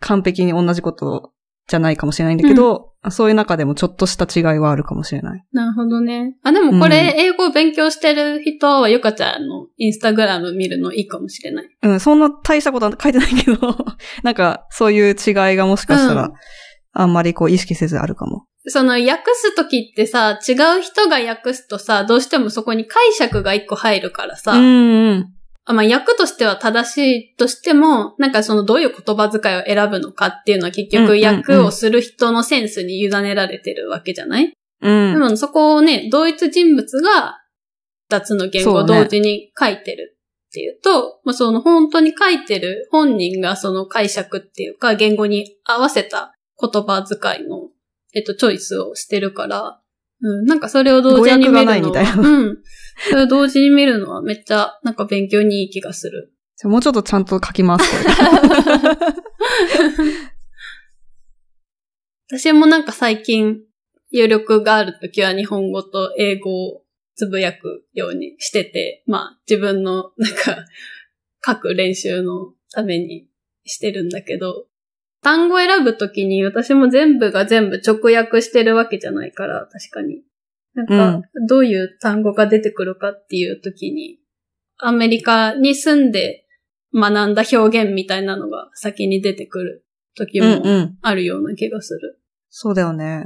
[0.00, 1.32] 完璧に同じこと
[1.68, 5.44] じゃないかもしれないんだけど、そういう中でもちょっとした違いはあるかもしれない。
[5.52, 6.36] なるほどね。
[6.42, 11.68] あ、でもこれ、英語を勉強してる人は、ゆかちゃんのインスタグラム見るのいいかもしれない。
[11.82, 13.76] うん、そんな大したことは書いてないけど、
[14.24, 16.32] なんか、そういう違いがもしかしたら、うん
[16.92, 18.44] あんまりこう意識せずあるかも。
[18.66, 25.32] その訳すときってさ、違う人が訳すとさ、どうしてもそこに解釈が一個入るからさ、うんうん。
[25.70, 35.12] あまあ、訳としては正しいとしても、なんかそのどういう言葉遣いを選ぶのかっていうのは結局うんうんうん訳をする人のセンスに委ねられてるわけじゃない、うん。
[35.12, 37.42] でもそこをね、同一人物が
[38.08, 40.16] 二つの言語を同時に書いてる
[40.48, 47.68] っていうと、まあその本当に書いてる本人がその解釈っていうか言語に合わせた言葉遣いの、
[48.14, 49.82] えっと、チョイスをしてるから、
[50.20, 52.58] うん、なんかそれを同時に見るのは、うん。
[53.10, 56.32] それを同時に見るのはめっちゃなんか勉強にいい気がする。
[56.56, 57.84] じゃあもうちょっとちゃんと書きます。
[62.30, 63.58] 私もなんか最近、
[64.10, 66.82] 有力があるときは日本語と英語を
[67.14, 70.64] つぶやくようにしてて、まあ自分のなんか
[71.44, 73.28] 書く練習のために
[73.64, 74.67] してるんだけど、
[75.22, 80.22] 単語を選ぶときに私も全部が全部直訳してるわけじゃないから、確かに。
[80.74, 84.18] なんか、どういう単語が出てくるかっていうときに、
[84.78, 86.46] アメリカに住んで
[86.94, 89.84] 学んだ表現みたいなのが先に出てくる
[90.16, 90.98] 時うんもうん。
[91.02, 92.20] あるような気がする。
[92.48, 93.24] そうだよね。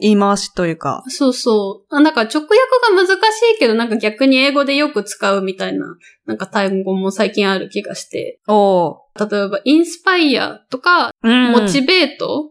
[0.00, 1.02] 言い回しというか。
[1.08, 1.94] そうそう。
[1.94, 3.10] あなんか直訳が難し
[3.56, 8.40] いけど、なんか逆に英語でよく使うみたいな、なんか単語も最近ある気がして。
[8.48, 12.50] お例えば、インスパイアとか、うんモチベート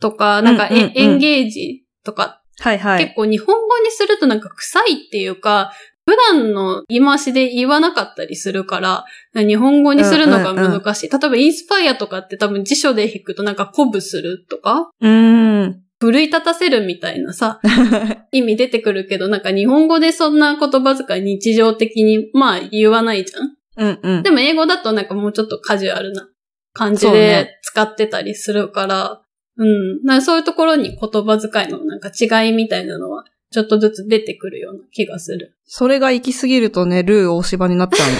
[0.00, 3.04] とか、なんかエ,、うんうんうんエンゲージとか、はいはい。
[3.04, 5.72] 結構日本語にするとなんか臭いっていうか、
[6.06, 9.04] 普段の言い回しで言わなかったりするから、
[9.34, 11.08] 日本語にするのが難しい。
[11.08, 15.82] 例えば、インスパイアとかって多分辞書で引くとなんか鼓舞するとか、うーん。
[16.00, 17.60] 奮い立たせるみたいなさ、
[18.32, 24.22] 意味出てくるけど、なんか日本語でそんな言葉遣い日常的に、まあ言わないじゃんうんうん。
[24.22, 26.28] でも英語だとなんかもうちょっとカジュアルな
[26.72, 29.20] 感じで使ってたりするから、
[29.56, 30.02] うん。
[30.02, 35.56] なんかそういうところに言葉遣いのなんか違いみたいなのは、ちょっとずつ出てくるような気がする。
[35.66, 38.10] それが行き過ぎるとね、ルー大芝になっちゃ う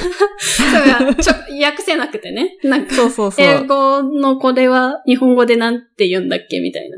[0.41, 2.59] それがちょ訳せなくてね。
[2.65, 2.87] なんの。
[2.87, 3.47] か、そうそうそう。
[3.47, 6.97] 英語のこれは日本語でなんて言うんだっけみたいな。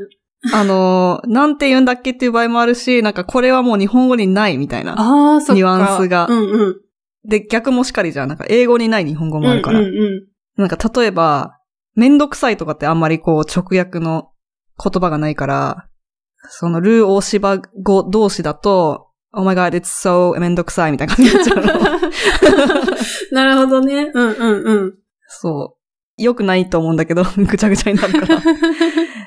[0.51, 4.93] あのー、なんて言うんだっけっていう場合もあるし、なんかこれはもう日本語にないみたいな。
[4.99, 5.53] ああ、そっか。
[5.53, 6.75] ニュアンスがうんうん。
[7.25, 8.27] で、逆もしかりじゃん。
[8.27, 9.79] なんか英語にない日本語もあるから。
[9.79, 10.27] うんうんうん。
[10.57, 11.57] なんか例えば、
[11.95, 14.31] めんどくさいとかってあんまりこう直訳の
[14.83, 15.87] 言葉がないから、
[16.49, 21.73] そのルー大芝語同士だと、Oh my god, it's so めんどくさいみたいな感じになっちゃうの。
[23.31, 24.11] なるほどね。
[24.13, 24.93] うんうんうん。
[25.27, 25.83] そう。
[26.21, 28.41] 良くないと思うんだけど、 ぐちゃぐちゃになるから。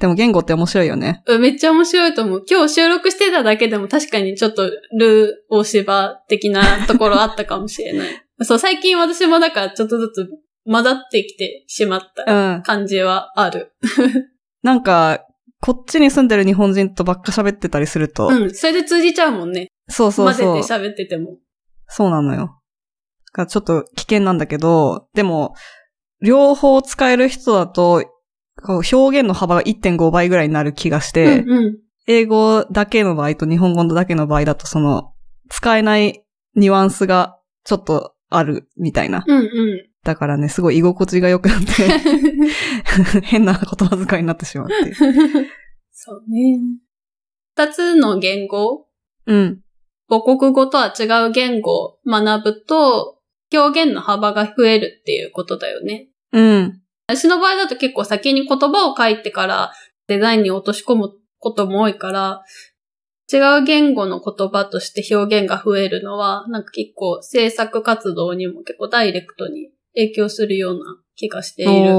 [0.00, 1.22] でも言語って面白いよね。
[1.26, 2.44] うんめっちゃ面白いと思う。
[2.48, 8.08] 今日収録してただけでも確かにちょっとルー大芝的なところあったかもしれない。
[8.42, 10.28] そう、最近私もだからちょっとずつ
[10.64, 12.24] 混ざってきてしまった
[12.54, 12.62] うん。
[12.62, 13.72] 感じはある。
[14.64, 15.26] なんか、
[15.60, 18.54] こっちに住んでる日本人とばっか喋ってたりすると、うん。
[18.54, 19.68] それで通じちゃうもんね。
[19.88, 20.54] そうそうそう。
[20.54, 21.36] 混ぜて喋ってても。
[21.88, 22.58] そうなのよ。
[23.46, 25.54] ちょっと危険なんだけど、でも、
[26.22, 28.02] 両方使える人だと、
[28.62, 31.78] こう表現の幅が1.5倍ぐらいになる気がして、うんうん。
[32.06, 35.12] 英語だけの場合と日本語だけの場合だと、その、
[35.48, 36.24] 使えない
[36.56, 39.24] ニュアンスがちょっとあるみたいな。
[39.26, 39.90] うんうん。
[40.02, 41.66] だからね、すごい居心地が良くなって、
[43.22, 44.94] 変な言葉遣いになってしまって。
[45.92, 46.58] そうね。
[47.54, 48.86] 二つの言語、
[49.26, 49.60] うん。
[50.08, 53.18] 母国語とは違う言語を学ぶと、
[53.52, 56.08] 表現の幅が増えるっていうことだよね。
[56.32, 56.80] うん。
[57.16, 59.72] 私の場合だと結構先に言葉を書いてから
[60.06, 62.42] デザインに落とし込むことも多いから、
[63.32, 71.94] 違う言語の言葉として表現が増えるのは、なんか結構制作活動にも結構ダイレクトに影響するような気がしている。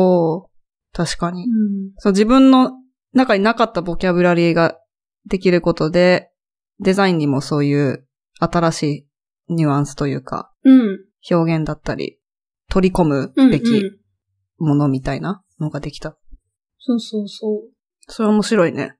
[0.93, 1.43] 確かに。
[1.43, 2.71] うんそう、自分の
[3.13, 4.77] 中になかったボキャブラリーが
[5.25, 6.31] できることで、
[6.79, 8.05] デザインにもそういう
[8.39, 8.83] 新し
[9.49, 10.99] いニュアンスというか、うん。
[11.29, 12.19] 表現だったり、
[12.69, 14.00] 取り込むべきん
[14.61, 16.17] ものみたいなのができた。
[16.79, 17.69] そうそうそう。
[18.07, 18.95] それ面白いね。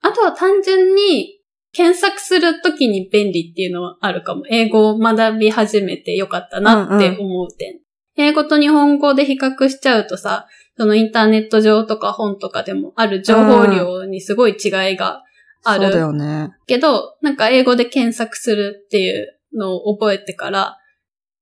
[0.00, 1.40] あとは単純に
[1.72, 4.44] 検索するときに便利っていうのはあるかも。
[4.48, 7.80] 英語を学び始めてよかったなって思う点。
[8.16, 15.22] 英語と日本語で比較しちゃうとさ、そのインターネット上とか本とかでもある情報量にすごい違いが
[15.64, 16.50] あそうだるよね。
[16.66, 20.77] けど、なんか英語で検索するっていうのを覚えてから、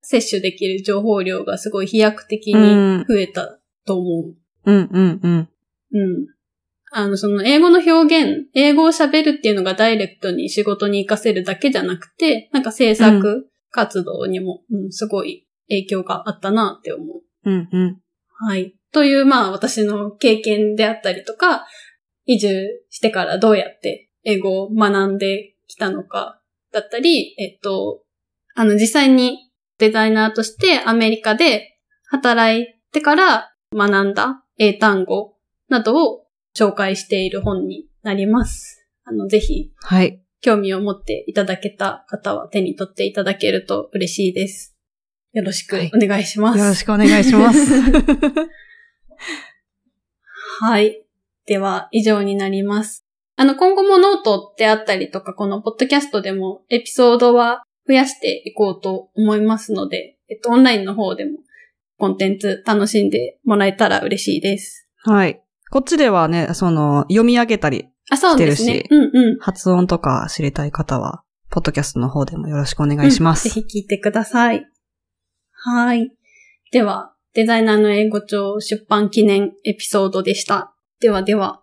[0.09, 4.35] 摂取できる情報量がすごい飛躍的に増えたと思う。
[4.65, 5.49] うんうんうん。
[5.93, 6.27] うん。
[6.93, 17.23] あの、その英語の表現、英語を喋るっていうのがダイレクトに仕事に活かせるだけじゃなくて、なんか制作活動にも、うん、すごい影響があったなって思う。
[17.45, 18.01] うんうん。
[18.47, 18.77] はい。
[18.93, 21.67] という、まあ私の経験であったりとか、
[22.27, 26.41] 移住してからどうやって英語を学んできたのか
[26.73, 28.03] だったり、えっと、
[28.55, 29.46] あの実際に
[29.79, 35.37] デザイナーとしてアメリカで働いてから学んだ英単語
[35.69, 38.89] などを紹介している本になります。
[39.05, 40.23] あの、ぜひはい。
[40.41, 44.77] 興味を持っていただけた方は手に取っていただけると嬉しいです。
[45.33, 46.59] よろしくお願いします。
[46.59, 47.59] よろしくお願いします。
[50.61, 51.05] はい。
[51.47, 53.05] では、以上になります。
[53.37, 61.39] あの、今後もノートであったりとか、このポッドキャストでもエピソードは増やしていこうと思いますので、えっと、オンラインの方でも
[61.99, 64.89] コンテンツ楽しんでもらえたら嬉しいです。
[65.05, 65.41] はい。
[65.71, 68.89] こっちではね、その、読み上げたり、あ、そうですねしてるし。
[68.91, 69.39] うんうん。
[69.39, 73.49] 発音とか知りたい方は、ポッドキャストの方でもよろしくお願いします。
[73.49, 74.65] うんぜひ聞いてください。
[75.53, 76.13] はい。
[76.71, 80.75] では、デザイナーの英語帳出版記念エピソードでした。
[81.01, 81.63] ではでは。